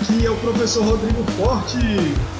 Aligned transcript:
aqui 0.00 0.24
é 0.24 0.30
o 0.30 0.36
professor 0.36 0.84
Rodrigo 0.84 1.24
Forte. 1.32 1.76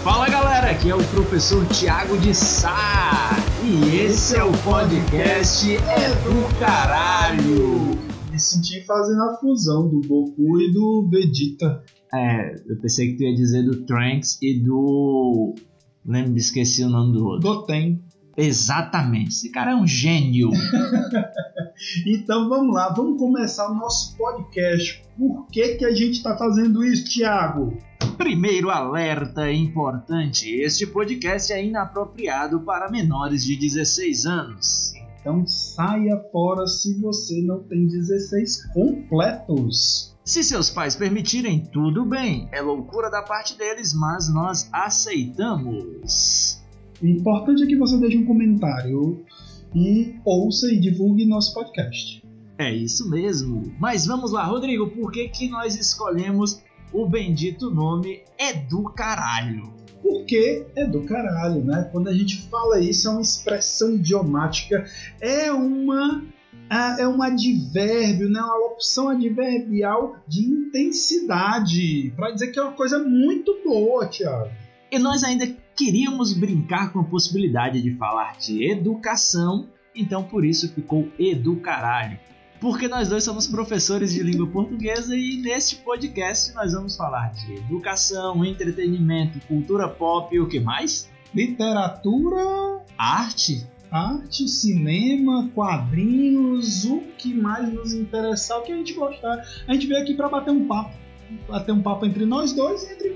Fala 0.04 0.28
galera, 0.28 0.70
aqui 0.70 0.90
é 0.90 0.94
o 0.94 1.04
professor 1.08 1.66
Tiago 1.66 2.16
de 2.18 2.32
Sá. 2.32 3.30
E 3.64 3.96
esse 3.96 4.36
é 4.36 4.44
o 4.44 4.52
podcast 4.62 5.68
É 5.76 6.08
do 6.22 6.58
Caralho. 6.60 7.98
Me 8.30 8.38
senti 8.38 8.84
fazendo 8.84 9.22
a 9.22 9.36
fusão 9.38 9.88
do 9.88 10.00
Goku 10.06 10.60
e 10.60 10.72
do 10.72 11.08
Vegeta. 11.10 11.82
É, 12.14 12.54
eu 12.68 12.76
pensei 12.80 13.10
que 13.10 13.16
tu 13.16 13.24
ia 13.24 13.34
dizer 13.34 13.64
do 13.64 13.84
Trunks 13.84 14.38
e 14.40 14.60
do. 14.62 15.54
Lembro, 16.06 16.38
esqueci 16.38 16.84
o 16.84 16.88
nome 16.88 17.12
do 17.18 17.26
outro. 17.26 17.48
Goten. 17.48 18.00
Exatamente, 18.38 19.30
esse 19.30 19.50
cara 19.50 19.72
é 19.72 19.74
um 19.74 19.86
gênio. 19.86 20.50
Então 22.04 22.48
vamos 22.48 22.74
lá, 22.74 22.92
vamos 22.92 23.20
começar 23.20 23.70
o 23.70 23.74
nosso 23.74 24.16
podcast. 24.16 25.00
Por 25.16 25.46
que, 25.46 25.76
que 25.76 25.84
a 25.84 25.94
gente 25.94 26.14
está 26.14 26.36
fazendo 26.36 26.84
isso, 26.84 27.04
Tiago? 27.04 27.78
Primeiro 28.16 28.68
alerta 28.68 29.50
importante: 29.52 30.50
este 30.50 30.86
podcast 30.88 31.52
é 31.52 31.64
inapropriado 31.64 32.60
para 32.62 32.90
menores 32.90 33.44
de 33.44 33.56
16 33.56 34.26
anos. 34.26 34.92
Então 35.20 35.46
saia 35.46 36.20
fora 36.32 36.66
se 36.66 37.00
você 37.00 37.40
não 37.42 37.62
tem 37.62 37.86
16 37.86 38.72
completos. 38.72 40.16
Se 40.24 40.42
seus 40.42 40.68
pais 40.68 40.96
permitirem, 40.96 41.64
tudo 41.72 42.04
bem. 42.04 42.48
É 42.52 42.60
loucura 42.60 43.08
da 43.08 43.22
parte 43.22 43.56
deles, 43.56 43.94
mas 43.94 44.28
nós 44.28 44.68
aceitamos. 44.72 46.60
O 47.00 47.06
importante 47.06 47.62
é 47.62 47.66
que 47.66 47.76
você 47.76 47.96
deixe 47.98 48.18
um 48.18 48.24
comentário 48.24 49.24
e 49.74 50.16
ouça 50.24 50.72
e 50.72 50.80
divulgue 50.80 51.24
nosso 51.24 51.54
podcast. 51.54 52.22
É 52.58 52.74
isso 52.74 53.08
mesmo. 53.08 53.72
Mas 53.78 54.06
vamos 54.06 54.32
lá, 54.32 54.44
Rodrigo, 54.44 54.88
por 54.88 55.12
que, 55.12 55.28
que 55.28 55.48
nós 55.48 55.76
escolhemos 55.76 56.60
o 56.92 57.06
bendito 57.06 57.70
nome 57.70 58.22
É 58.36 58.52
do 58.52 58.84
Caralho? 58.84 59.72
Porque 60.02 60.66
é 60.74 60.86
do 60.86 61.02
caralho, 61.02 61.64
né? 61.64 61.88
Quando 61.92 62.08
a 62.08 62.14
gente 62.14 62.42
fala 62.48 62.80
isso, 62.80 63.08
é 63.08 63.10
uma 63.10 63.20
expressão 63.20 63.94
idiomática, 63.94 64.84
é 65.20 65.52
uma 65.52 66.22
é 66.70 67.08
um 67.08 67.22
advérbio, 67.22 68.28
né? 68.28 68.40
uma 68.40 68.66
opção 68.66 69.08
adverbial 69.08 70.16
de 70.26 70.44
intensidade, 70.44 72.12
para 72.14 72.30
dizer 72.30 72.48
que 72.48 72.58
é 72.58 72.62
uma 72.62 72.72
coisa 72.72 72.98
muito 72.98 73.58
boa, 73.64 74.06
Tiago. 74.06 74.50
E 74.90 74.98
nós 74.98 75.24
ainda 75.24 75.46
queríamos 75.78 76.32
brincar 76.32 76.92
com 76.92 76.98
a 76.98 77.04
possibilidade 77.04 77.80
de 77.80 77.94
falar 77.94 78.36
de 78.36 78.68
educação, 78.68 79.68
então 79.94 80.24
por 80.24 80.44
isso 80.44 80.74
ficou 80.74 81.08
Educaralho. 81.16 82.18
Porque 82.60 82.88
nós 82.88 83.08
dois 83.08 83.22
somos 83.22 83.46
professores 83.46 84.12
de 84.12 84.20
língua 84.20 84.48
portuguesa 84.48 85.14
e 85.14 85.36
neste 85.36 85.76
podcast 85.76 86.52
nós 86.52 86.72
vamos 86.72 86.96
falar 86.96 87.28
de 87.28 87.54
educação, 87.54 88.44
entretenimento, 88.44 89.38
cultura 89.46 89.88
pop 89.88 90.34
e 90.34 90.40
o 90.40 90.48
que 90.48 90.58
mais? 90.58 91.08
Literatura, 91.32 92.82
Arte? 92.98 93.64
arte, 93.90 94.46
cinema, 94.46 95.48
quadrinhos, 95.54 96.84
o 96.84 97.00
que 97.16 97.32
mais 97.32 97.72
nos 97.72 97.94
interessar, 97.94 98.58
o 98.58 98.62
que 98.62 98.70
a 98.70 98.76
gente 98.76 98.92
gostar. 98.92 99.42
A 99.66 99.72
gente 99.72 99.86
veio 99.86 100.02
aqui 100.02 100.12
para 100.12 100.28
bater 100.28 100.50
um 100.50 100.66
papo. 100.66 100.92
Bater 101.48 101.72
um 101.72 101.82
papo 101.82 102.06
entre 102.06 102.24
nós 102.24 102.52
dois 102.52 102.82
e 102.84 102.92
entre 102.92 103.08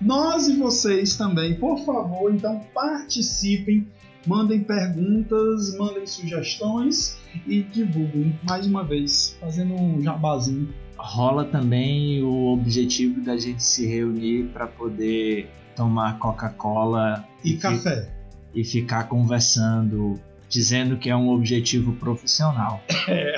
nós 0.00 0.48
e 0.48 0.56
vocês 0.56 1.16
também. 1.16 1.54
Por 1.54 1.78
favor, 1.84 2.32
então 2.34 2.60
participem, 2.74 3.86
mandem 4.26 4.60
perguntas, 4.60 5.76
mandem 5.76 6.06
sugestões 6.06 7.16
e 7.46 7.62
divulguem 7.62 8.38
mais 8.48 8.66
uma 8.66 8.84
vez, 8.84 9.36
fazendo 9.40 9.74
um 9.74 10.00
jabazinho. 10.02 10.68
Rola 10.96 11.44
também 11.44 12.22
o 12.22 12.52
objetivo 12.52 13.20
da 13.20 13.36
gente 13.36 13.62
se 13.62 13.86
reunir 13.86 14.44
para 14.52 14.66
poder 14.66 15.50
tomar 15.76 16.18
Coca-Cola 16.18 17.24
E 17.44 17.52
fi- 17.52 17.58
café. 17.58 18.08
e 18.54 18.64
ficar 18.64 19.04
conversando, 19.08 20.18
dizendo 20.48 20.96
que 20.96 21.10
é 21.10 21.16
um 21.16 21.28
objetivo 21.30 21.92
profissional. 21.94 22.80
É, 23.08 23.34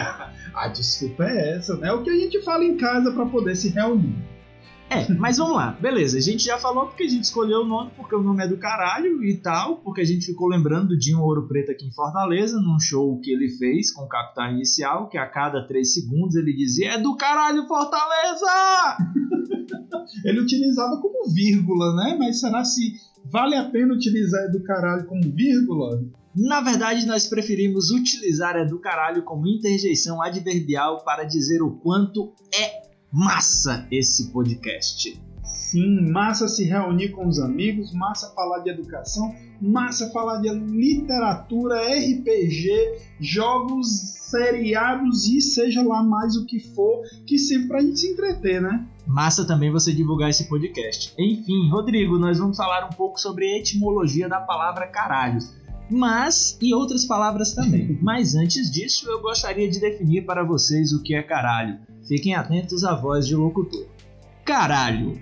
a 0.57 0.69
desculpa 0.69 1.25
é 1.25 1.57
essa, 1.57 1.77
né? 1.77 1.93
O 1.93 2.03
que 2.03 2.09
a 2.09 2.17
gente 2.17 2.43
fala 2.43 2.65
em 2.65 2.77
casa 2.77 3.13
para 3.13 3.27
poder 3.27 3.55
se 3.55 3.69
reunir. 3.69 4.17
É, 4.89 5.13
mas 5.15 5.37
vamos 5.37 5.57
lá, 5.57 5.73
beleza. 5.73 6.17
A 6.17 6.21
gente 6.21 6.45
já 6.45 6.59
falou 6.59 6.87
porque 6.87 7.03
a 7.03 7.09
gente 7.09 7.25
escolheu 7.25 7.63
o 7.63 7.67
nome, 7.67 7.91
porque 7.97 8.15
o 8.15 8.23
nome 8.23 8.45
é 8.45 8.49
do 8.49 8.57
caralho 8.57 9.23
e 9.25 9.37
tal, 9.37 9.79
porque 9.79 10.01
a 10.01 10.05
gente 10.05 10.25
ficou 10.25 10.49
lembrando 10.49 10.89
do 10.89 10.99
Dinho 10.99 11.21
Ouro 11.21 11.47
Preto 11.49 11.73
aqui 11.73 11.85
em 11.85 11.93
Fortaleza, 11.93 12.61
num 12.61 12.79
show 12.79 13.21
que 13.21 13.33
ele 13.33 13.49
fez 13.49 13.93
com 13.93 14.05
o 14.05 14.09
Capital 14.09 14.53
Inicial, 14.53 15.09
que 15.09 15.19
a 15.19 15.27
cada 15.27 15.67
três 15.67 15.93
segundos 15.93 16.37
ele 16.37 16.55
dizia: 16.55 16.93
É 16.93 16.99
do 16.99 17.17
caralho, 17.17 17.67
Fortaleza! 17.67 18.97
Ele 20.25 20.41
utilizava 20.41 21.01
como 21.01 21.33
vírgula, 21.33 21.95
né? 21.97 22.17
Mas 22.17 22.39
será 22.39 22.65
se 22.65 22.95
vale 23.25 23.57
a 23.57 23.69
pena 23.69 23.93
utilizar 23.93 24.51
do 24.53 24.63
caralho 24.63 25.05
como 25.07 25.21
vírgula? 25.33 26.01
Na 26.37 26.61
verdade, 26.61 27.07
nós 27.07 27.27
preferimos 27.27 27.91
utilizar 27.91 28.57
é 28.57 28.65
do 28.67 28.79
caralho 28.79 29.23
como 29.23 29.49
interjeição 29.49 30.21
adverbial 30.21 31.03
para 31.03 31.25
dizer 31.25 31.63
o 31.63 31.71
quanto 31.71 32.35
é 32.55 32.83
massa 33.11 33.89
esse 33.91 34.31
podcast. 34.33 35.19
Sim, 35.43 36.11
massa 36.11 36.47
se 36.47 36.65
reunir 36.65 37.09
com 37.11 37.27
os 37.27 37.39
amigos, 37.39 37.91
massa 37.95 38.35
falar 38.35 38.59
de 38.59 38.69
educação, 38.69 39.35
massa 39.63 40.11
falar 40.11 40.43
de 40.43 40.51
literatura, 40.51 41.77
RPG, 41.81 42.69
jogos, 43.19 43.89
seriados 44.29 45.27
e 45.27 45.41
seja 45.41 45.83
lá 45.83 46.03
mais 46.03 46.37
o 46.37 46.45
que 46.45 46.61
for 46.61 47.01
que 47.27 47.39
sirva 47.39 47.69
pra 47.69 47.81
gente 47.81 47.99
se 47.99 48.13
entreter, 48.13 48.61
né? 48.61 48.87
Massa 49.07 49.47
também 49.47 49.71
você 49.71 49.91
divulgar 49.91 50.29
esse 50.29 50.49
podcast. 50.49 51.15
Enfim, 51.19 51.71
Rodrigo, 51.71 52.19
nós 52.19 52.39
vamos 52.39 52.59
falar 52.59 52.85
um 52.85 52.91
pouco 52.91 53.19
sobre 53.19 53.47
a 53.47 53.59
etimologia 53.59 54.29
da 54.29 54.41
palavra 54.41 54.87
caralho. 54.87 55.39
Mas 55.91 56.59
e 56.61 56.75
outras 56.75 57.05
palavras 57.05 57.53
também. 57.53 57.99
Mas 58.03 58.35
antes 58.35 58.71
disso, 58.71 59.09
eu 59.09 59.21
gostaria 59.21 59.71
de 59.71 59.81
definir 59.81 60.25
para 60.25 60.45
vocês 60.45 60.93
o 60.93 61.03
que 61.03 61.15
é 61.15 61.23
caralho. 61.23 61.79
Fiquem 62.07 62.35
atentos 62.35 62.85
à 62.85 62.95
voz 62.95 63.27
de 63.27 63.35
locutor. 63.35 63.87
Caralho, 64.45 65.21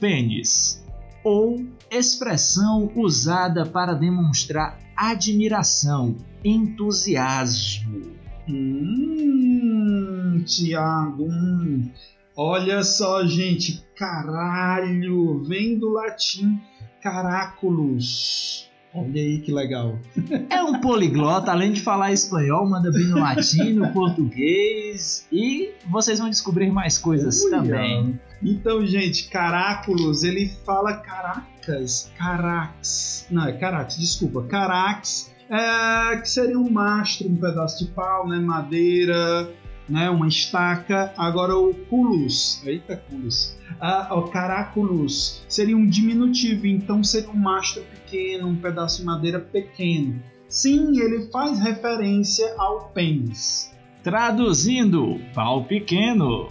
pênis 0.00 0.84
ou 1.22 1.64
expressão 1.90 2.90
usada 2.94 3.66
para 3.66 3.92
demonstrar 3.94 4.78
admiração, 4.96 6.16
entusiasmo. 6.44 8.12
Hum, 8.48 10.42
Tiago, 10.46 11.24
hum. 11.24 11.90
olha 12.36 12.82
só, 12.82 13.26
gente, 13.26 13.84
caralho, 13.94 15.42
vem 15.44 15.78
do 15.78 15.90
latim 15.90 16.58
caraculus. 17.02 18.67
Olha 18.94 19.20
aí 19.20 19.40
que 19.40 19.52
legal. 19.52 19.98
É 20.50 20.62
um 20.62 20.80
poliglota, 20.80 21.50
além 21.50 21.72
de 21.72 21.80
falar 21.80 22.12
espanhol, 22.12 22.68
manda 22.68 22.90
bem 22.90 23.06
no 23.06 23.18
latino, 23.18 23.92
português 23.92 25.26
e 25.30 25.70
vocês 25.86 26.18
vão 26.18 26.28
descobrir 26.30 26.70
mais 26.70 26.98
coisas 26.98 27.44
Olha. 27.44 27.62
também. 27.62 28.20
Então, 28.42 28.84
gente, 28.86 29.28
Caraculus, 29.28 30.22
ele 30.22 30.48
fala 30.64 30.94
Caracas, 30.94 32.10
Carax, 32.16 33.26
não, 33.30 33.46
é 33.46 33.52
Carax, 33.52 33.98
desculpa, 33.98 34.42
Carax, 34.44 35.32
é, 35.50 36.16
que 36.16 36.28
seria 36.28 36.58
um 36.58 36.70
mastro, 36.70 37.28
um 37.28 37.36
pedaço 37.36 37.84
de 37.84 37.90
pau, 37.92 38.28
né, 38.28 38.38
madeira, 38.38 39.50
né, 39.88 40.10
uma 40.10 40.28
estaca. 40.28 41.12
Agora 41.16 41.56
o 41.56 41.72
culus, 41.72 42.62
eita 42.66 42.96
culus, 42.96 43.56
ah, 43.80 44.14
o 44.14 44.28
Caraculus 44.28 45.44
seria 45.48 45.76
um 45.76 45.86
diminutivo, 45.86 46.66
então 46.66 47.02
seria 47.02 47.30
um 47.30 47.36
mastro 47.36 47.82
pequeno, 47.82 48.48
um 48.48 48.56
pedaço 48.56 48.98
de 48.98 49.04
madeira 49.04 49.40
pequeno. 49.40 50.20
Sim, 50.48 50.98
ele 51.00 51.28
faz 51.30 51.60
referência 51.60 52.54
ao 52.56 52.88
pênis. 52.88 53.70
Traduzindo, 54.02 55.20
pau 55.34 55.64
pequeno. 55.64 56.48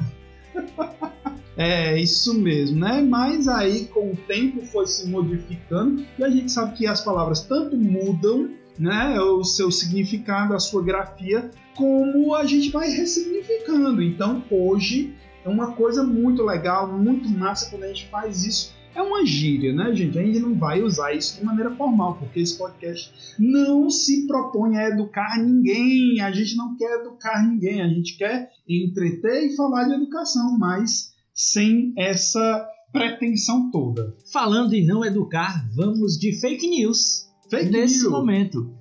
É, 1.60 2.00
isso 2.00 2.40
mesmo, 2.40 2.80
né? 2.80 3.02
Mas 3.02 3.48
aí 3.48 3.86
com 3.86 4.12
o 4.12 4.16
tempo 4.16 4.62
foi 4.62 4.86
se 4.86 5.10
modificando 5.10 6.06
e 6.20 6.24
a 6.24 6.30
gente 6.30 6.52
sabe 6.52 6.78
que 6.78 6.86
as 6.86 7.02
palavras 7.02 7.42
tanto 7.42 7.76
mudam, 7.76 8.52
né, 8.78 9.20
o 9.20 9.44
seu 9.44 9.72
significado, 9.72 10.54
a 10.54 10.60
sua 10.60 10.84
grafia, 10.84 11.50
como 11.78 12.34
a 12.34 12.46
gente 12.46 12.72
vai 12.72 12.90
ressignificando. 12.90 14.02
Então, 14.02 14.44
hoje 14.50 15.14
é 15.46 15.50
uma 15.50 15.74
coisa 15.74 16.04
muito 16.04 16.44
legal, 16.44 16.92
muito 16.92 17.30
massa 17.30 17.70
quando 17.70 17.84
a 17.84 17.88
gente 17.88 18.08
faz 18.08 18.44
isso. 18.44 18.76
É 18.96 19.02
uma 19.02 19.24
gíria, 19.24 19.72
né, 19.74 19.94
gente? 19.94 20.18
A 20.18 20.24
gente 20.24 20.40
não 20.40 20.56
vai 20.56 20.82
usar 20.82 21.14
isso 21.14 21.38
de 21.38 21.46
maneira 21.46 21.70
formal, 21.76 22.16
porque 22.16 22.40
esse 22.40 22.58
podcast 22.58 23.14
não 23.38 23.92
se 23.92 24.26
propõe 24.26 24.76
a 24.76 24.90
educar 24.90 25.38
ninguém. 25.38 26.20
A 26.20 26.32
gente 26.32 26.56
não 26.56 26.76
quer 26.76 27.02
educar 27.02 27.48
ninguém, 27.48 27.80
a 27.80 27.88
gente 27.88 28.18
quer 28.18 28.50
entreter 28.68 29.46
e 29.46 29.56
falar 29.56 29.84
de 29.84 29.94
educação, 29.94 30.58
mas 30.58 31.12
sem 31.32 31.94
essa 31.96 32.68
pretensão 32.92 33.70
toda. 33.70 34.16
Falando 34.34 34.74
em 34.74 34.84
não 34.84 35.06
educar, 35.06 35.70
vamos 35.76 36.18
de 36.18 36.34
fake 36.40 36.68
news. 36.68 37.28
Fake 37.52 37.70
nesse 37.70 38.02
news. 38.02 38.12
momento. 38.12 38.76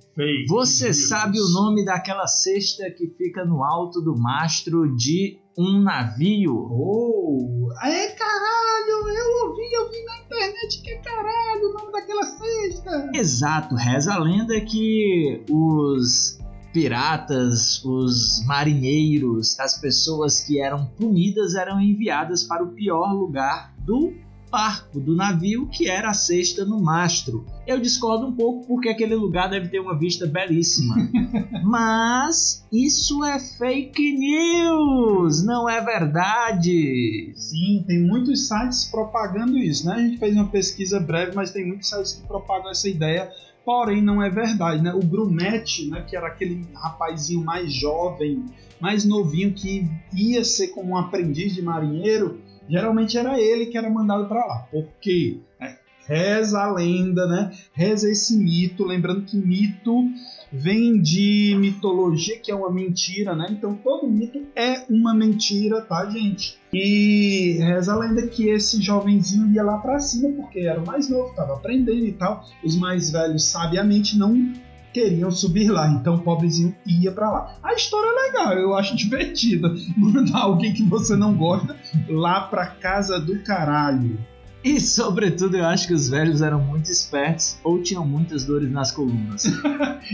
Você 0.47 0.95
sabe 0.95 1.39
o 1.39 1.47
nome 1.49 1.85
daquela 1.85 2.25
cesta 2.25 2.89
que 2.89 3.07
fica 3.07 3.45
no 3.45 3.63
alto 3.63 4.01
do 4.01 4.17
mastro 4.17 4.95
de 4.95 5.39
um 5.55 5.79
navio? 5.79 6.55
Oh, 6.55 7.69
é 7.83 8.07
caralho, 8.07 9.07
eu 9.09 9.47
ouvi, 9.47 9.71
eu 9.71 9.91
vi 9.91 10.03
na 10.05 10.17
internet 10.17 10.81
que 10.81 10.89
é 10.89 10.97
caralho 10.97 11.69
o 11.69 11.73
nome 11.73 11.91
daquela 11.91 12.25
cesta. 12.25 13.11
Exato, 13.13 13.75
reza 13.75 14.15
a 14.15 14.17
lenda 14.17 14.59
que 14.61 15.43
os 15.51 16.39
piratas, 16.73 17.83
os 17.85 18.43
marinheiros, 18.47 19.59
as 19.59 19.79
pessoas 19.79 20.41
que 20.41 20.59
eram 20.59 20.87
punidas 20.97 21.53
eram 21.53 21.79
enviadas 21.79 22.43
para 22.43 22.63
o 22.63 22.73
pior 22.73 23.13
lugar 23.13 23.75
do 23.85 24.13
barco, 24.49 24.99
do 24.99 25.15
navio, 25.15 25.67
que 25.67 25.89
era 25.89 26.09
a 26.09 26.13
cesta 26.13 26.65
no 26.65 26.81
mastro. 26.81 27.45
Eu 27.65 27.79
discordo 27.79 28.27
um 28.27 28.31
pouco 28.31 28.65
porque 28.67 28.89
aquele 28.89 29.15
lugar 29.15 29.49
deve 29.49 29.67
ter 29.69 29.79
uma 29.79 29.97
vista 29.97 30.25
belíssima. 30.25 30.95
Mas 31.63 32.65
isso 32.71 33.23
é 33.23 33.39
fake 33.39 34.13
news, 34.13 35.45
não 35.45 35.69
é 35.69 35.81
verdade. 35.81 37.33
Sim, 37.35 37.83
tem 37.85 37.99
muitos 37.99 38.47
sites 38.47 38.85
propagando 38.85 39.57
isso, 39.57 39.85
né? 39.85 39.95
A 39.95 39.99
gente 39.99 40.17
fez 40.17 40.33
uma 40.35 40.47
pesquisa 40.47 40.99
breve, 40.99 41.35
mas 41.35 41.51
tem 41.51 41.65
muitos 41.65 41.89
sites 41.89 42.13
que 42.13 42.27
propagam 42.27 42.71
essa 42.71 42.87
ideia 42.87 43.29
porém 43.67 44.01
não 44.01 44.23
é 44.23 44.29
verdade, 44.29 44.81
né? 44.81 44.93
O 44.93 45.01
Brunetti, 45.01 45.89
né, 45.89 46.01
que 46.07 46.15
era 46.15 46.27
aquele 46.27 46.65
rapazinho 46.73 47.43
mais 47.43 47.73
jovem, 47.73 48.45
mais 48.79 49.03
novinho 49.03 49.53
que 49.53 49.85
ia 50.15 50.41
ser 50.45 50.69
como 50.69 50.91
um 50.93 50.97
aprendiz 50.97 51.53
de 51.53 51.61
marinheiro, 51.61 52.39
geralmente 52.69 53.17
era 53.17 53.39
ele 53.39 53.67
que 53.67 53.77
era 53.77 53.89
mandado 53.89 54.27
para 54.27 54.45
lá. 54.45 54.67
Por 54.71 54.87
quê? 55.01 55.39
É, 55.59 55.75
reza 56.05 56.61
a 56.61 56.71
lenda, 56.71 57.27
né? 57.27 57.51
Reza 57.73 58.09
esse 58.09 58.37
mito, 58.37 58.85
lembrando 58.85 59.23
que 59.23 59.37
mito 59.37 60.05
vem 60.51 61.01
de 61.01 61.55
mitologia, 61.59 62.39
que 62.39 62.51
é 62.51 62.55
uma 62.55 62.71
mentira, 62.71 63.35
né? 63.35 63.47
Então 63.49 63.75
todo 63.75 64.09
mito 64.09 64.41
é 64.55 64.85
uma 64.89 65.13
mentira, 65.13 65.81
tá, 65.81 66.09
gente? 66.09 66.57
E 66.73 67.57
reza 67.59 67.93
a 67.93 67.97
lenda 67.97 68.27
que 68.27 68.47
esse 68.49 68.81
jovenzinho 68.81 69.51
ia 69.53 69.63
lá 69.63 69.77
para 69.77 69.99
cima 69.99 70.29
porque 70.35 70.59
era 70.59 70.79
o 70.79 70.85
mais 70.85 71.09
novo, 71.09 71.29
estava 71.29 71.53
aprendendo 71.53 72.05
e 72.05 72.13
tal. 72.13 72.45
Os 72.63 72.75
mais 72.77 73.11
velhos, 73.11 73.43
sabiamente, 73.43 74.17
não 74.17 74.53
queriam 74.97 75.29
subir 75.29 75.69
lá, 75.69 75.87
então 75.89 76.15
o 76.15 76.21
pobrezinho 76.21 76.75
ia 76.87 77.11
para 77.11 77.29
lá. 77.29 77.55
A 77.61 77.73
história 77.73 78.09
é 78.09 78.27
legal, 78.27 78.53
eu 78.53 78.75
acho 78.75 78.95
divertida. 78.95 79.71
Mandar 79.95 80.39
alguém 80.39 80.73
que 80.73 80.81
você 80.81 81.15
não 81.15 81.35
gosta 81.35 81.75
lá 82.09 82.41
pra 82.41 82.65
casa 82.65 83.19
do 83.19 83.39
caralho. 83.43 84.17
E, 84.67 84.81
sobretudo, 84.81 85.55
eu 85.55 85.65
acho 85.65 85.87
que 85.87 85.93
os 85.93 86.09
velhos 86.09 86.41
eram 86.41 86.61
muito 86.61 86.91
espertos 86.91 87.57
ou 87.63 87.81
tinham 87.81 88.05
muitas 88.05 88.43
dores 88.43 88.69
nas 88.69 88.91
colunas. 88.91 89.45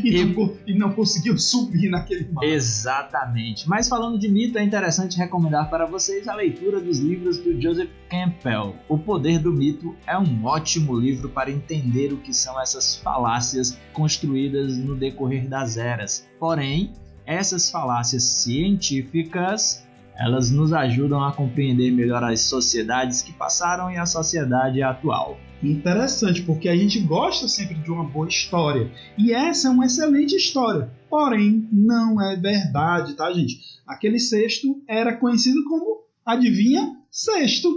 e, 0.03 0.09
e, 0.21 0.25
não, 0.25 0.57
e, 0.67 0.77
não, 0.77 0.93
conseguiam 0.93 1.35
subir 1.39 1.89
naquele 1.89 2.31
mar. 2.31 2.43
Exatamente. 2.43 3.67
Mas 3.67 3.89
falando 3.89 4.19
de 4.19 4.29
mito, 4.29 4.59
é 4.59 4.63
interessante 4.63 5.17
recomendar 5.17 5.71
para 5.71 5.87
vocês 5.87 6.27
a 6.27 6.35
leitura 6.35 6.79
dos 6.79 6.99
livros 6.99 7.39
do 7.39 7.59
Joseph 7.59 7.89
Campbell. 8.07 8.75
O 8.87 8.95
Poder 8.95 9.39
do 9.39 9.51
Mito 9.51 9.95
é 10.05 10.15
um 10.19 10.45
ótimo 10.45 10.95
livro 10.99 11.29
para 11.29 11.49
entender 11.49 12.13
o 12.13 12.17
que 12.17 12.31
são 12.31 12.61
essas 12.61 12.95
falácias 12.95 13.75
construídas 13.91 14.77
no 14.77 14.95
decorrer 14.95 15.49
das 15.49 15.77
eras. 15.77 16.27
Porém, 16.39 16.93
essas 17.25 17.71
falácias 17.71 18.21
científicas 18.23 19.83
elas 20.17 20.51
nos 20.51 20.73
ajudam 20.73 21.23
a 21.23 21.31
compreender 21.31 21.91
melhor 21.91 22.23
as 22.23 22.41
sociedades 22.41 23.21
que 23.21 23.33
passaram 23.33 23.91
e 23.91 23.97
a 23.97 24.05
sociedade 24.05 24.81
atual. 24.81 25.37
Interessante, 25.61 26.41
porque 26.41 26.67
a 26.67 26.75
gente 26.75 26.99
gosta 26.99 27.47
sempre 27.47 27.75
de 27.75 27.89
uma 27.89 28.03
boa 28.03 28.27
história. 28.27 28.91
E 29.17 29.31
essa 29.31 29.69
é 29.69 29.71
uma 29.71 29.85
excelente 29.85 30.35
história. 30.35 30.91
Porém, 31.09 31.67
não 31.71 32.21
é 32.21 32.35
verdade, 32.35 33.13
tá, 33.13 33.31
gente? 33.31 33.59
Aquele 33.87 34.19
sexto 34.19 34.81
era 34.87 35.15
conhecido 35.15 35.63
como, 35.65 36.03
adivinha, 36.25 36.97
sexto. 37.09 37.69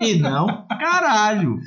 E 0.00 0.14
não 0.16 0.66
caralho. 0.80 1.60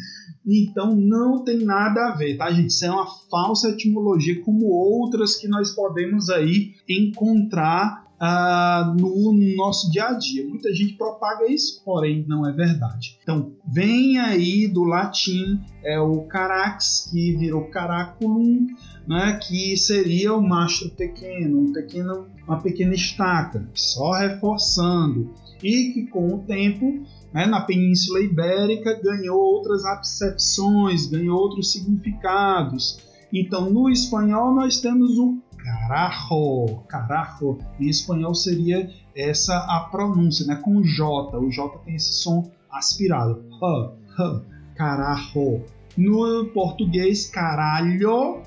Então 0.46 0.96
não 0.96 1.44
tem 1.44 1.64
nada 1.64 2.08
a 2.08 2.16
ver, 2.16 2.36
tá, 2.36 2.52
gente? 2.52 2.70
Isso 2.70 2.86
é 2.86 2.92
uma 2.92 3.08
falsa 3.30 3.70
etimologia, 3.70 4.42
como 4.42 4.66
outras 4.66 5.38
que 5.38 5.48
nós 5.48 5.72
podemos 5.74 6.30
aí 6.30 6.74
encontrar 6.88 8.03
ah, 8.26 8.96
no 8.98 9.34
nosso 9.58 9.92
dia 9.92 10.06
a 10.06 10.14
dia. 10.14 10.48
Muita 10.48 10.74
gente 10.74 10.94
propaga 10.94 11.46
isso, 11.52 11.84
porém 11.84 12.24
não 12.26 12.48
é 12.48 12.54
verdade. 12.54 13.20
Então, 13.22 13.52
vem 13.70 14.18
aí 14.18 14.66
do 14.66 14.86
latim 14.86 15.60
é 15.84 16.00
o 16.00 16.22
carax, 16.22 17.10
que 17.12 17.36
virou 17.36 17.66
caraculum, 17.66 18.66
né, 19.06 19.38
que 19.46 19.76
seria 19.76 20.34
o 20.34 20.42
mastro 20.42 20.90
pequeno, 20.92 21.60
um 21.60 21.74
pequeno, 21.74 22.28
uma 22.48 22.62
pequena 22.62 22.94
estaca, 22.94 23.68
só 23.74 24.12
reforçando, 24.14 25.34
e 25.62 25.92
que 25.92 26.08
com 26.08 26.28
o 26.28 26.40
tempo 26.44 27.04
né, 27.34 27.46
na 27.46 27.60
Península 27.60 28.22
Ibérica 28.22 29.02
ganhou 29.04 29.38
outras 29.38 29.84
acepções, 29.84 31.08
ganhou 31.08 31.38
outros 31.38 31.74
significados. 31.74 33.00
Então, 33.34 33.70
no 33.70 33.90
espanhol, 33.90 34.56
nós 34.56 34.80
temos 34.80 35.18
o 35.18 35.43
carajo, 35.88 36.84
carajo, 36.88 37.60
em 37.80 37.88
espanhol 37.88 38.34
seria 38.34 38.90
essa 39.16 39.58
a 39.58 39.82
pronúncia, 39.92 40.46
né? 40.46 40.56
Com 40.56 40.82
J, 40.82 41.38
o 41.38 41.52
J 41.52 41.78
tem 41.80 41.96
esse 41.96 42.14
som 42.14 42.50
aspirado, 42.72 43.44
h, 43.62 43.92
h, 44.18 44.42
carajo. 44.76 45.62
No 45.96 46.46
português, 46.48 47.30
caralho, 47.30 48.42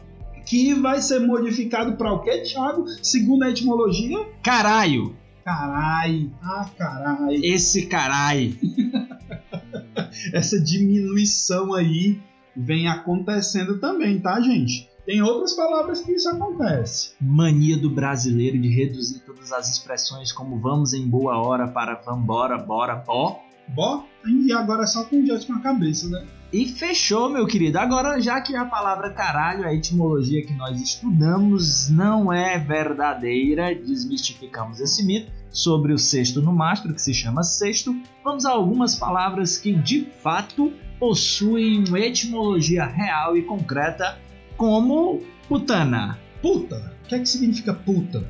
que 0.45 0.75
vai 0.75 1.01
ser 1.01 1.21
modificado 1.21 1.97
para 1.97 2.13
o 2.13 2.21
que, 2.21 2.39
Thiago? 2.39 2.87
Segundo 3.03 3.45
a 3.45 3.51
etimologia? 3.51 4.19
Caralho. 4.43 5.15
Carai, 5.45 6.29
ah, 6.43 6.69
carai. 6.77 7.37
Esse 7.37 7.87
carai. 7.87 8.59
Essa 10.35 10.61
diminuição 10.61 11.73
aí 11.73 12.21
vem 12.57 12.89
acontecendo 12.89 13.79
também, 13.79 14.19
tá, 14.19 14.41
gente? 14.41 14.89
Tem 15.07 15.23
outras 15.23 15.53
palavras 15.53 16.01
que 16.01 16.13
isso 16.13 16.29
acontece. 16.29 17.13
Mania 17.21 17.79
do 17.79 17.89
brasileiro 17.89 18.59
de 18.61 18.69
reduzir 18.69 19.21
todas 19.21 19.53
as 19.53 19.71
expressões 19.71 20.33
como 20.33 20.59
vamos 20.59 20.93
em 20.93 21.07
boa 21.07 21.39
hora 21.39 21.69
para 21.69 21.95
vambora, 21.95 22.59
bora, 22.59 22.97
bó. 22.97 23.41
Bó? 23.69 24.05
E 24.27 24.53
agora 24.53 24.83
é 24.83 24.87
só 24.87 25.05
com 25.05 25.17
o 25.17 25.25
jet 25.25 25.47
com 25.47 25.55
a 25.55 25.61
cabeça, 25.61 26.09
né? 26.09 26.27
E 26.53 26.67
fechou, 26.67 27.29
meu 27.29 27.47
querido. 27.47 27.79
Agora, 27.79 28.21
já 28.21 28.41
que 28.41 28.57
a 28.57 28.65
palavra 28.65 29.11
caralho, 29.11 29.65
a 29.65 29.73
etimologia 29.73 30.45
que 30.45 30.53
nós 30.55 30.81
estudamos, 30.81 31.89
não 31.89 32.33
é 32.33 32.59
verdadeira, 32.59 33.75
desmistificamos 33.75 34.81
esse 34.81 35.05
mito 35.05 35.31
sobre 35.51 35.93
o 35.93 35.99
sexto 35.99 36.43
no 36.43 36.53
mastro, 36.53 36.93
que 36.93 37.03
se 37.03 37.15
chama 37.15 37.45
sexto, 37.45 37.95
vamos 38.25 38.45
a 38.45 38.51
algumas 38.51 38.97
palavras 38.97 39.57
que 39.57 39.73
de 39.73 40.09
fato 40.21 40.73
possuem 40.99 41.85
uma 41.87 42.01
etimologia 42.01 42.85
real 42.85 43.37
e 43.37 43.43
concreta 43.43 44.19
como 44.57 45.23
putana. 45.49 46.19
Puta? 46.43 46.93
O 47.05 47.09
que 47.09 47.15
é 47.15 47.19
que 47.19 47.29
significa 47.29 47.73
puta? 47.73 48.25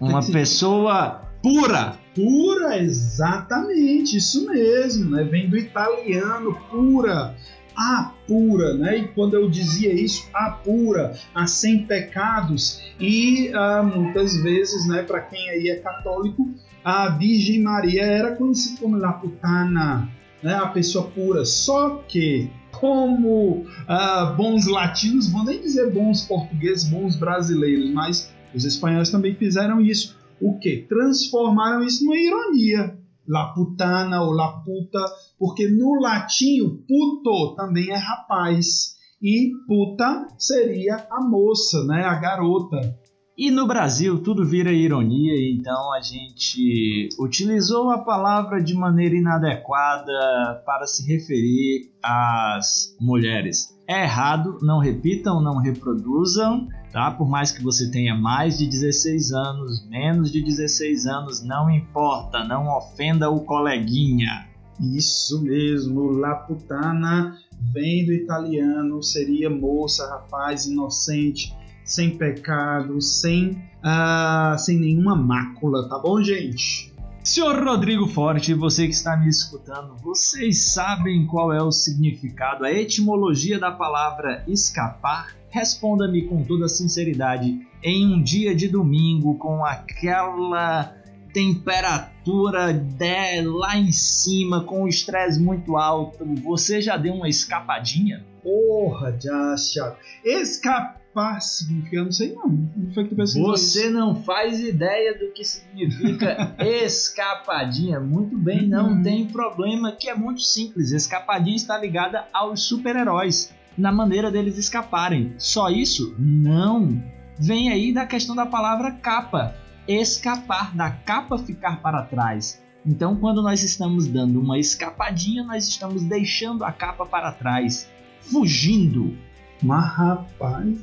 Uma 0.00 0.22
que 0.22 0.32
pessoa 0.32 1.22
pura. 1.42 1.98
Pura, 2.14 2.78
exatamente, 2.78 4.16
isso 4.16 4.46
mesmo, 4.46 5.10
né? 5.10 5.24
Vem 5.24 5.48
do 5.48 5.56
italiano 5.56 6.56
pura. 6.70 7.34
A 7.76 8.12
pura, 8.26 8.74
né? 8.74 8.98
E 8.98 9.08
quando 9.08 9.34
eu 9.34 9.50
dizia 9.50 9.92
isso, 9.92 10.28
a 10.32 10.50
pura, 10.50 11.12
a 11.34 11.46
sem 11.46 11.84
pecados, 11.84 12.80
e 13.00 13.50
ah, 13.52 13.82
muitas 13.82 14.36
vezes, 14.36 14.86
né, 14.86 15.02
para 15.02 15.20
quem 15.22 15.50
aí 15.50 15.68
é 15.68 15.76
católico, 15.76 16.54
a 16.84 17.08
Virgem 17.08 17.62
Maria 17.62 18.04
era 18.04 18.36
conhecida 18.36 18.80
como 18.80 18.96
La 18.96 19.14
Putana, 19.14 20.08
né, 20.40 20.54
a 20.54 20.66
pessoa 20.66 21.06
pura. 21.06 21.44
Só 21.44 22.04
que 22.06 22.48
como 22.84 23.62
uh, 23.62 24.36
bons 24.36 24.66
latinos, 24.66 25.32
vou 25.32 25.42
nem 25.42 25.58
dizer 25.58 25.90
bons 25.90 26.26
portugueses, 26.26 26.84
bons 26.86 27.16
brasileiros, 27.16 27.90
mas 27.90 28.30
os 28.54 28.62
espanhóis 28.62 29.10
também 29.10 29.34
fizeram 29.34 29.80
isso. 29.80 30.14
O 30.38 30.58
que? 30.58 30.84
Transformaram 30.86 31.82
isso 31.82 32.04
numa 32.04 32.18
ironia. 32.18 32.98
La 33.26 33.54
putana 33.54 34.20
ou 34.20 34.32
la 34.32 34.58
puta, 34.58 35.02
porque 35.38 35.66
no 35.66 35.98
latim 35.98 36.60
o 36.60 36.76
puto 36.76 37.54
também 37.56 37.90
é 37.90 37.96
rapaz 37.96 38.96
e 39.22 39.52
puta 39.66 40.26
seria 40.36 41.06
a 41.10 41.24
moça, 41.24 41.82
né, 41.84 42.04
a 42.04 42.16
garota. 42.16 42.98
E 43.36 43.50
no 43.50 43.66
Brasil 43.66 44.22
tudo 44.22 44.46
vira 44.46 44.72
ironia, 44.72 45.34
então 45.52 45.92
a 45.92 46.00
gente 46.00 47.08
utilizou 47.18 47.90
a 47.90 47.98
palavra 47.98 48.62
de 48.62 48.74
maneira 48.74 49.16
inadequada 49.16 50.62
para 50.64 50.86
se 50.86 51.04
referir 51.04 51.90
às 52.00 52.96
mulheres. 53.00 53.76
É 53.88 54.04
errado, 54.04 54.60
não 54.62 54.78
repitam, 54.78 55.42
não 55.42 55.56
reproduzam, 55.56 56.68
tá? 56.92 57.10
Por 57.10 57.28
mais 57.28 57.50
que 57.50 57.60
você 57.60 57.90
tenha 57.90 58.14
mais 58.14 58.56
de 58.56 58.68
16 58.68 59.32
anos, 59.32 59.88
menos 59.88 60.30
de 60.30 60.40
16 60.40 61.06
anos, 61.06 61.44
não 61.44 61.68
importa, 61.68 62.44
não 62.44 62.68
ofenda 62.68 63.28
o 63.30 63.40
coleguinha. 63.40 64.46
Isso 64.80 65.42
mesmo, 65.42 66.12
la 66.12 66.36
putana 66.36 67.36
vem 67.72 68.06
do 68.06 68.12
italiano, 68.12 69.02
seria 69.02 69.50
moça, 69.50 70.08
rapaz, 70.08 70.66
inocente 70.66 71.52
sem 71.84 72.16
pecado, 72.16 73.00
sem, 73.00 73.50
uh, 73.84 74.58
sem 74.58 74.78
nenhuma 74.78 75.14
mácula, 75.14 75.88
tá 75.88 75.98
bom, 75.98 76.22
gente? 76.22 76.92
Senhor 77.22 77.64
Rodrigo 77.64 78.06
Forte, 78.06 78.52
você 78.52 78.86
que 78.86 78.92
está 78.92 79.16
me 79.16 79.28
escutando, 79.28 79.96
vocês 80.02 80.72
sabem 80.72 81.26
qual 81.26 81.52
é 81.52 81.62
o 81.62 81.72
significado, 81.72 82.64
a 82.64 82.72
etimologia 82.72 83.58
da 83.58 83.70
palavra 83.70 84.44
escapar, 84.46 85.34
responda-me 85.48 86.22
com 86.22 86.42
toda 86.42 86.68
sinceridade. 86.68 87.66
Em 87.82 88.06
um 88.06 88.22
dia 88.22 88.54
de 88.54 88.68
domingo, 88.68 89.36
com 89.38 89.64
aquela 89.64 90.94
temperatura 91.32 92.72
de 92.72 93.40
lá 93.40 93.76
em 93.76 93.90
cima, 93.90 94.62
com 94.62 94.84
o 94.84 94.88
estresse 94.88 95.40
muito 95.40 95.76
alto, 95.76 96.26
você 96.42 96.80
já 96.82 96.96
deu 96.96 97.14
uma 97.14 97.28
escapadinha? 97.28 98.24
Porra, 98.42 99.18
já, 99.18 99.54
Thiago. 99.54 99.96
Escapar 100.22 101.03
significa, 101.40 101.96
eu 101.96 102.04
não 102.04 102.12
sei 102.12 102.32
não. 102.32 102.48
Não 102.48 102.92
foi 102.92 103.04
que 103.04 103.14
tu 103.14 103.16
Você 103.16 103.88
não 103.90 104.14
faz 104.22 104.60
ideia 104.60 105.16
do 105.18 105.32
que 105.32 105.44
significa 105.44 106.54
escapadinha. 106.58 108.00
Muito 108.00 108.36
bem, 108.36 108.66
não 108.66 108.92
Uhum. 108.94 109.02
tem 109.02 109.26
problema, 109.26 109.92
que 109.92 110.08
é 110.08 110.14
muito 110.14 110.40
simples. 110.42 110.90
Escapadinha 110.92 111.56
está 111.56 111.78
ligada 111.78 112.26
aos 112.32 112.62
super-heróis, 112.62 113.52
na 113.76 113.90
maneira 113.92 114.30
deles 114.30 114.58
escaparem. 114.58 115.34
Só 115.38 115.68
isso? 115.70 116.14
Não. 116.18 117.02
Vem 117.38 117.70
aí 117.70 117.92
da 117.92 118.06
questão 118.06 118.34
da 118.36 118.46
palavra 118.46 118.90
capa. 118.92 119.54
Escapar, 119.86 120.74
da 120.74 120.90
capa 120.90 121.36
ficar 121.38 121.80
para 121.82 122.02
trás. 122.02 122.62
Então, 122.86 123.16
quando 123.16 123.42
nós 123.42 123.62
estamos 123.62 124.06
dando 124.06 124.40
uma 124.40 124.58
escapadinha, 124.58 125.42
nós 125.42 125.66
estamos 125.68 126.02
deixando 126.02 126.64
a 126.64 126.72
capa 126.72 127.04
para 127.06 127.32
trás, 127.32 127.88
fugindo. 128.20 129.16
Mas 129.62 129.84
rapaz, 129.92 130.78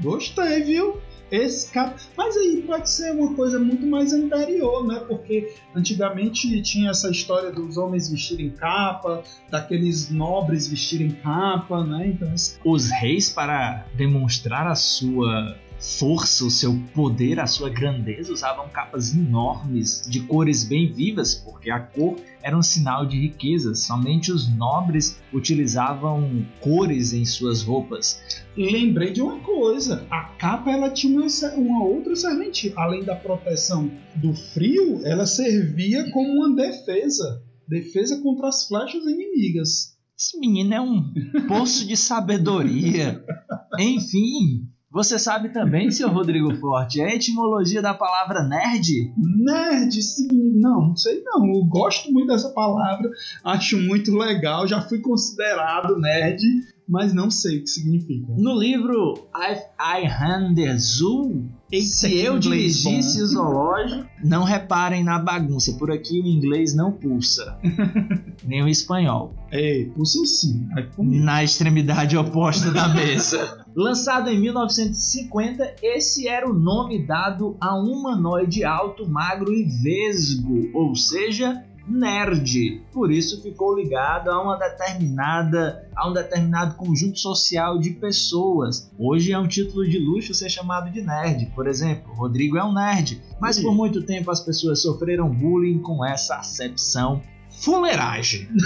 gostei, 0.00 0.62
viu? 0.62 1.00
Escapa. 1.30 1.96
Mas 2.14 2.36
aí 2.36 2.62
pode 2.66 2.90
ser 2.90 3.12
uma 3.12 3.34
coisa 3.34 3.58
muito 3.58 3.86
mais 3.86 4.12
anterior, 4.12 4.86
né? 4.86 5.00
Porque 5.08 5.54
antigamente 5.74 6.60
tinha 6.60 6.90
essa 6.90 7.10
história 7.10 7.50
dos 7.50 7.78
homens 7.78 8.10
vestirem 8.10 8.50
capa, 8.50 9.22
daqueles 9.50 10.10
nobres 10.10 10.68
vestirem 10.68 11.10
capa, 11.10 11.82
né? 11.84 12.08
Então, 12.08 12.32
esse- 12.34 12.58
Os 12.62 12.90
reis, 12.90 13.30
para 13.30 13.86
demonstrar 13.94 14.66
a 14.66 14.74
sua 14.74 15.56
força, 15.82 16.44
o 16.44 16.50
seu 16.50 16.80
poder, 16.94 17.40
a 17.40 17.46
sua 17.46 17.68
grandeza, 17.68 18.32
usavam 18.32 18.68
capas 18.68 19.12
enormes 19.12 20.02
de 20.08 20.20
cores 20.20 20.62
bem 20.62 20.92
vivas, 20.92 21.34
porque 21.34 21.70
a 21.70 21.80
cor 21.80 22.16
era 22.40 22.56
um 22.56 22.62
sinal 22.62 23.04
de 23.04 23.18
riqueza. 23.18 23.74
Somente 23.74 24.30
os 24.30 24.48
nobres 24.48 25.20
utilizavam 25.32 26.46
cores 26.60 27.12
em 27.12 27.24
suas 27.24 27.62
roupas. 27.62 28.22
lembrei 28.56 29.12
de 29.12 29.20
uma 29.20 29.40
coisa: 29.40 30.06
a 30.08 30.20
capa 30.38 30.70
ela 30.70 30.90
tinha 30.90 31.20
uma, 31.20 31.26
uma 31.56 31.84
outra 31.84 32.14
serventia. 32.14 32.72
Além 32.76 33.02
da 33.02 33.16
proteção 33.16 33.90
do 34.14 34.32
frio, 34.32 35.00
ela 35.04 35.26
servia 35.26 36.10
como 36.12 36.32
uma 36.32 36.54
defesa 36.54 37.42
defesa 37.68 38.20
contra 38.22 38.48
as 38.48 38.66
flechas 38.66 39.02
inimigas. 39.04 39.96
Esse 40.18 40.38
menino 40.38 40.74
é 40.74 40.80
um 40.80 41.12
poço 41.48 41.86
de 41.86 41.96
sabedoria. 41.96 43.24
Enfim, 43.80 44.68
você 44.92 45.18
sabe 45.18 45.48
também, 45.48 45.90
seu 45.90 46.10
Rodrigo 46.10 46.54
Forte, 46.56 47.00
a 47.00 47.14
etimologia 47.14 47.80
da 47.80 47.94
palavra 47.94 48.42
nerd? 48.42 49.12
Nerd, 49.16 50.02
sim, 50.02 50.28
não, 50.60 50.88
não 50.88 50.96
sei 50.96 51.22
não. 51.24 51.46
Eu 51.46 51.64
gosto 51.64 52.12
muito 52.12 52.26
dessa 52.26 52.50
palavra, 52.50 53.08
acho 53.42 53.78
muito 53.80 54.14
legal. 54.14 54.68
Já 54.68 54.82
fui 54.82 54.98
considerado 54.98 55.98
nerd, 55.98 56.42
mas 56.86 57.14
não 57.14 57.30
sei 57.30 57.58
o 57.58 57.60
que 57.62 57.70
significa. 57.70 58.34
No 58.36 58.58
livro 58.58 59.14
I, 59.34 59.54
I 59.80 60.06
Hand 60.06 60.56
the 60.56 60.76
Zoo, 60.76 61.42
Eita, 61.70 61.86
se 61.86 62.18
eu 62.18 62.38
dirigisse 62.38 63.18
bom. 63.18 63.24
o 63.24 63.26
zoológico, 63.28 64.06
não 64.22 64.44
reparem 64.44 65.02
na 65.02 65.18
bagunça, 65.18 65.72
por 65.78 65.90
aqui 65.90 66.20
o 66.20 66.26
inglês 66.26 66.74
não 66.76 66.92
pulsa, 66.92 67.58
nem 68.44 68.62
o 68.62 68.68
espanhol, 68.68 69.34
Ei, 69.50 69.86
pulsa 69.86 70.18
sim. 70.26 70.68
Na 70.98 71.42
extremidade 71.42 72.14
oposta 72.14 72.70
da 72.70 72.88
mesa. 72.88 73.61
Lançado 73.74 74.28
em 74.28 74.38
1950, 74.38 75.76
esse 75.82 76.28
era 76.28 76.48
o 76.48 76.52
nome 76.52 77.06
dado 77.06 77.56
a 77.58 77.74
um 77.74 77.90
humanoide 77.90 78.64
alto, 78.64 79.08
magro 79.08 79.50
e 79.52 79.64
vesgo, 79.64 80.70
ou 80.74 80.94
seja, 80.94 81.64
nerd. 81.88 82.82
Por 82.92 83.10
isso 83.10 83.42
ficou 83.42 83.74
ligado 83.74 84.30
a 84.30 84.42
uma 84.42 84.56
determinada, 84.56 85.88
a 85.96 86.08
um 86.08 86.12
determinado 86.12 86.74
conjunto 86.74 87.18
social 87.18 87.78
de 87.78 87.90
pessoas. 87.90 88.90
Hoje 88.98 89.32
é 89.32 89.38
um 89.38 89.48
título 89.48 89.88
de 89.88 89.98
luxo 89.98 90.34
ser 90.34 90.50
chamado 90.50 90.90
de 90.90 91.00
nerd. 91.00 91.46
Por 91.54 91.66
exemplo, 91.66 92.12
Rodrigo 92.14 92.58
é 92.58 92.64
um 92.64 92.74
nerd, 92.74 93.22
mas 93.40 93.58
por 93.58 93.74
muito 93.74 94.02
tempo 94.02 94.30
as 94.30 94.40
pessoas 94.40 94.82
sofreram 94.82 95.28
bullying 95.28 95.78
com 95.78 96.04
essa 96.04 96.36
acepção 96.36 97.22
fuleiragem. 97.62 98.48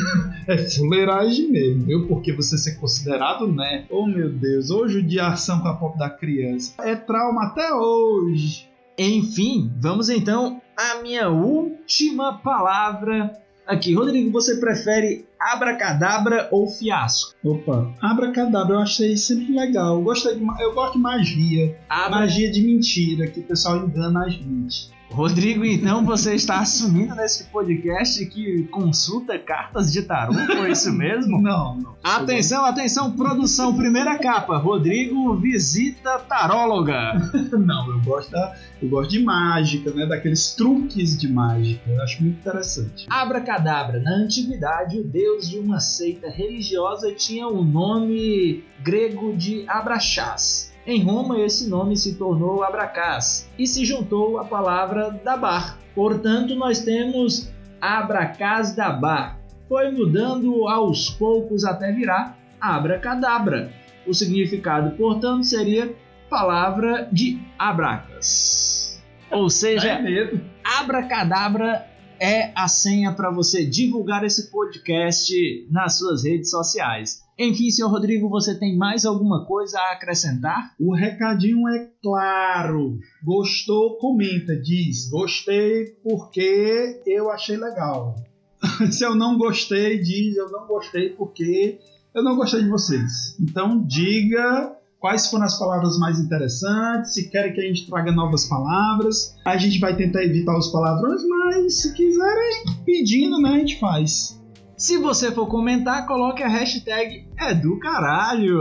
É 0.49 0.59
fuleiragem 0.59 1.51
mesmo, 1.51 1.87
viu? 1.87 2.07
Porque 2.07 2.33
você 2.33 2.57
ser 2.57 2.77
considerado 2.77 3.49
nerd. 3.49 3.87
Oh 3.91 4.07
meu 4.07 4.33
Deus, 4.33 4.71
ou 4.71 4.89
judiação 4.89 5.61
com 5.61 5.67
a 5.67 5.75
pop 5.75 5.99
da 5.99 6.09
criança. 6.09 6.75
É 6.79 6.95
trauma 6.95 7.47
até 7.47 7.75
hoje. 7.75 8.69
Enfim, 8.97 9.73
vamos 9.77 10.09
então 10.09 10.63
à 10.77 11.03
minha 11.03 11.29
última 11.29 12.39
palavra 12.39 13.37
aqui. 13.67 13.93
Rodrigo, 13.93 14.31
você 14.31 14.57
prefere 14.59 15.27
abracadabra 15.39 16.49
ou 16.51 16.69
fiasco? 16.69 17.35
Opa, 17.45 17.93
abracadabra 18.01 18.77
eu 18.77 18.81
achei 18.81 19.17
sempre 19.17 19.53
legal. 19.53 19.97
Eu, 19.97 20.03
gostei 20.03 20.37
de, 20.37 20.47
eu 20.61 20.73
gosto 20.73 20.93
de 20.93 20.99
magia. 21.01 21.77
Abra... 21.89 22.21
Magia 22.21 22.51
de 22.51 22.63
mentira, 22.63 23.27
que 23.27 23.41
o 23.41 23.43
pessoal 23.43 23.79
engana 23.79 24.25
a 24.25 24.29
gente. 24.29 24.95
Rodrigo, 25.11 25.65
então 25.65 26.05
você 26.05 26.35
está 26.35 26.61
assumindo 26.61 27.15
nesse 27.15 27.45
podcast 27.45 28.25
que 28.27 28.65
consulta 28.65 29.39
cartas 29.39 29.91
de 29.93 30.03
tarô? 30.03 30.35
Foi 30.35 30.71
isso 30.73 30.93
mesmo? 30.95 31.41
Não, 31.41 31.77
não. 31.77 31.97
Atenção, 32.03 32.65
atenção, 32.65 33.13
produção, 33.13 33.75
primeira 33.75 34.19
capa. 34.19 34.59
Rodrigo 34.59 35.35
visita 35.37 36.19
taróloga. 36.19 37.15
Não, 37.57 37.89
eu 37.91 38.01
gosto, 38.01 38.31
da, 38.31 38.55
eu 38.83 38.89
gosto 38.89 39.11
de 39.11 39.23
mágica, 39.23 39.91
né? 39.93 40.07
Daqueles 40.07 40.55
truques 40.55 41.17
de 41.19 41.29
mágica. 41.29 41.91
Eu 41.91 42.03
acho 42.03 42.23
muito 42.23 42.39
interessante. 42.39 43.07
Abracadabra. 43.09 44.01
Na 44.01 44.13
antiguidade, 44.17 44.99
o 44.99 45.05
deus 45.05 45.49
de 45.49 45.59
uma 45.59 45.81
seita 45.81 46.29
religiosa 46.29 47.13
tinha 47.13 47.49
o 47.49 47.65
nome 47.65 48.65
grego 48.83 49.35
de 49.37 49.65
Abraxás. 49.69 50.66
Em 50.87 51.03
Roma, 51.03 51.41
esse 51.41 51.69
nome 51.69 51.97
se 51.97 52.15
tornou 52.15 52.63
Abracás 52.63 53.51
e 53.59 53.67
se 53.67 53.85
juntou 53.85 54.39
à 54.39 54.45
palavra 54.45 55.11
dabar. 55.25 55.77
Portanto, 55.97 56.55
nós 56.55 56.79
temos 56.85 57.51
Abracás 57.81 58.75
dabar. 58.75 59.37
Foi 59.69 59.91
mudando 59.91 60.69
aos 60.69 61.11
poucos 61.11 61.65
até 61.65 61.91
virar 61.91 62.39
abracadabra. 62.61 63.73
O 64.07 64.15
significado, 64.15 64.97
portanto, 64.97 65.43
seria 65.45 65.93
palavra 66.31 67.09
de 67.13 67.41
abracas. 67.59 69.03
Ou 69.31 69.51
seja, 69.51 69.89
É. 69.89 70.33
Abracadabra 70.79 71.85
é 72.21 72.53
a 72.55 72.69
senha 72.69 73.13
para 73.13 73.31
você 73.31 73.67
divulgar 73.67 74.25
esse 74.25 74.53
podcast 74.53 75.33
nas 75.69 75.99
suas 75.99 76.25
redes 76.25 76.49
sociais. 76.49 77.26
Enfim, 77.39 77.71
senhor 77.71 77.91
Rodrigo, 77.91 78.31
você 78.31 78.59
tem 78.59 78.77
mais 78.77 79.05
alguma 79.05 79.45
coisa 79.45 79.79
a 79.79 79.93
acrescentar? 79.93 80.75
O 80.81 80.95
recadinho 80.95 81.69
é 81.69 81.91
claro. 82.03 82.99
Gostou, 83.23 83.99
comenta, 83.99 84.57
diz. 84.57 85.11
Gostei 85.11 85.87
porque 86.03 87.03
eu 87.07 87.31
achei 87.31 87.59
legal. 87.59 88.15
Se 88.91 89.05
eu 89.05 89.15
não 89.15 89.37
gostei, 89.37 89.99
diz 89.99 90.37
eu 90.37 90.51
não 90.51 90.67
gostei 90.67 91.11
porque 91.11 91.79
eu 92.15 92.23
não 92.23 92.37
gostei 92.37 92.63
de 92.63 92.71
vocês. 92.71 93.37
Então 93.39 93.85
diga 93.85 94.75
quais 94.99 95.29
foram 95.29 95.45
as 95.45 95.59
palavras 95.59 95.99
mais 95.99 96.19
interessantes, 96.19 97.13
se 97.13 97.29
querem 97.29 97.53
que 97.53 97.61
a 97.61 97.65
gente 97.65 97.87
traga 97.87 98.11
novas 98.13 98.47
palavras. 98.47 99.37
A 99.45 99.59
gente 99.59 99.79
vai 99.79 99.95
tentar 99.95 100.25
evitar 100.25 100.57
os 100.57 100.69
palavrões, 100.69 101.21
mas 101.29 101.83
se 101.83 101.93
quiserem 101.93 102.65
pedindo, 102.87 103.39
né, 103.39 103.51
a 103.51 103.59
gente 103.59 103.79
faz. 103.79 104.41
Se 104.77 104.99
você 104.99 105.33
for 105.33 105.47
comentar, 105.47 106.07
coloque 106.07 106.43
a 106.43 106.49
hashtag 106.49 107.27
é 107.39 107.55
do 107.55 107.79
caralho. 107.79 108.61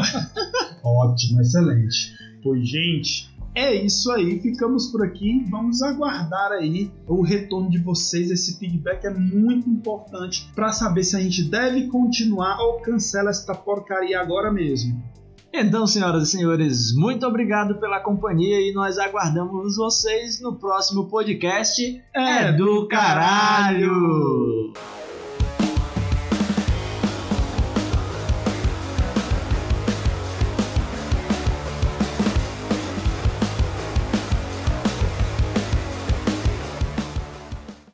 Ótimo, 0.82 1.42
excelente. 1.42 2.14
Pois, 2.42 2.66
gente, 2.66 3.28
é 3.54 3.74
isso 3.74 4.10
aí. 4.10 4.40
Ficamos 4.40 4.86
por 4.86 5.04
aqui. 5.04 5.44
Vamos 5.50 5.82
aguardar 5.82 6.52
aí 6.52 6.90
o 7.06 7.20
retorno 7.20 7.68
de 7.68 7.78
vocês. 7.78 8.30
Esse 8.30 8.58
feedback 8.58 9.04
é 9.04 9.10
muito 9.10 9.68
importante 9.68 10.50
para 10.54 10.72
saber 10.72 11.04
se 11.04 11.14
a 11.14 11.20
gente 11.20 11.42
deve 11.42 11.88
continuar 11.88 12.58
ou 12.60 12.80
cancela 12.80 13.28
esta 13.28 13.54
porcaria 13.54 14.18
agora 14.18 14.50
mesmo. 14.50 15.02
Então, 15.52 15.86
senhoras 15.86 16.28
e 16.28 16.30
senhores, 16.30 16.94
muito 16.94 17.26
obrigado 17.26 17.80
pela 17.80 18.00
companhia 18.00 18.60
e 18.60 18.72
nós 18.72 18.98
aguardamos 18.98 19.76
vocês 19.76 20.40
no 20.40 20.56
próximo 20.56 21.06
podcast. 21.06 22.02
É 22.14 22.52
do 22.52 22.86
caralho. 22.86 24.72